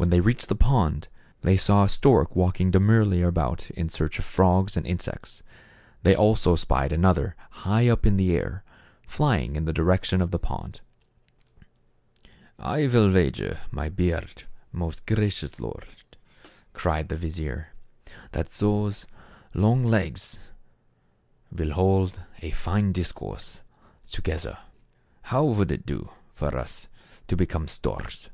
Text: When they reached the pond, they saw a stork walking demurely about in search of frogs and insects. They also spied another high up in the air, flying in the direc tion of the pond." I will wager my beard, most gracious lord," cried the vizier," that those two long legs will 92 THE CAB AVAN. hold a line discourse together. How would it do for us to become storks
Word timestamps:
When 0.00 0.08
they 0.08 0.20
reached 0.20 0.48
the 0.48 0.54
pond, 0.54 1.08
they 1.42 1.58
saw 1.58 1.84
a 1.84 1.88
stork 1.90 2.34
walking 2.34 2.70
demurely 2.70 3.20
about 3.20 3.68
in 3.72 3.90
search 3.90 4.18
of 4.18 4.24
frogs 4.24 4.74
and 4.74 4.86
insects. 4.86 5.42
They 6.04 6.16
also 6.16 6.56
spied 6.56 6.90
another 6.94 7.36
high 7.50 7.86
up 7.86 8.06
in 8.06 8.16
the 8.16 8.34
air, 8.34 8.64
flying 9.06 9.56
in 9.56 9.66
the 9.66 9.74
direc 9.74 10.04
tion 10.04 10.22
of 10.22 10.30
the 10.30 10.38
pond." 10.38 10.80
I 12.74 12.86
will 12.86 13.12
wager 13.12 13.60
my 13.70 13.90
beard, 13.90 14.44
most 14.72 15.04
gracious 15.04 15.60
lord," 15.60 15.84
cried 16.72 17.10
the 17.10 17.16
vizier," 17.16 17.68
that 18.32 18.48
those 18.48 19.02
two 19.02 19.08
long 19.60 19.84
legs 19.84 20.38
will 21.52 21.58
92 21.68 21.68
THE 21.68 21.68
CAB 21.68 21.72
AVAN. 21.72 21.84
hold 21.84 22.18
a 22.42 22.52
line 22.70 22.92
discourse 22.92 23.60
together. 24.10 24.56
How 25.24 25.44
would 25.44 25.70
it 25.70 25.84
do 25.84 26.08
for 26.34 26.56
us 26.56 26.88
to 27.28 27.36
become 27.36 27.68
storks 27.68 28.30